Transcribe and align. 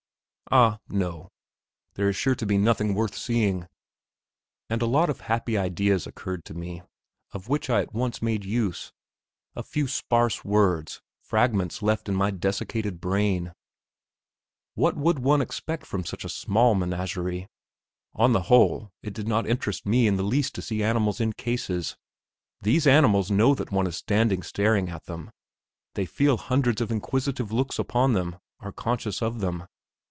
"Ah, 0.53 0.79
no; 0.89 1.29
there 1.93 2.09
is 2.09 2.17
sure 2.17 2.35
to 2.35 2.45
be 2.45 2.57
nothing 2.57 2.93
worth 2.93 3.15
seeing!" 3.15 3.69
And 4.69 4.81
a 4.81 4.85
lot 4.85 5.09
of 5.09 5.21
happy 5.21 5.57
ideas 5.57 6.05
occurred 6.05 6.43
to 6.43 6.53
me, 6.53 6.81
of 7.31 7.47
which 7.47 7.69
I 7.69 7.79
at 7.79 7.93
once 7.93 8.21
made 8.21 8.43
use; 8.43 8.91
a 9.55 9.63
few 9.63 9.87
sparse 9.87 10.43
words, 10.43 11.01
fragments 11.21 11.81
left 11.81 12.09
in 12.09 12.15
my 12.15 12.31
dessicated 12.31 12.99
brain. 12.99 13.53
What 14.73 14.97
would 14.97 15.19
one 15.19 15.39
expect 15.41 15.85
from 15.85 16.03
such 16.03 16.25
a 16.25 16.29
small 16.29 16.75
menagerie? 16.75 17.47
On 18.13 18.33
the 18.33 18.41
whole, 18.49 18.91
it 19.01 19.13
did 19.13 19.29
not 19.29 19.47
interest 19.47 19.85
me 19.85 20.05
in 20.05 20.17
the 20.17 20.21
least 20.23 20.53
to 20.55 20.61
see 20.61 20.83
animals 20.83 21.21
in 21.21 21.31
cases. 21.31 21.95
These 22.61 22.85
animals 22.85 23.31
know 23.31 23.55
that 23.55 23.71
one 23.71 23.87
is 23.87 23.95
standing 23.95 24.43
staring 24.43 24.89
at 24.89 25.05
them; 25.05 25.31
they 25.93 26.05
feel 26.05 26.35
hundreds 26.35 26.81
of 26.81 26.91
inquisitive 26.91 27.53
looks 27.53 27.79
upon 27.79 28.11
them; 28.11 28.35
are 28.59 28.73
conscious 28.73 29.21
of 29.21 29.39
them. 29.39 29.63